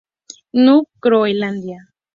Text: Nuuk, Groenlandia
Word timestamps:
Nuuk, 0.63 0.89
Groenlandia 1.03 1.79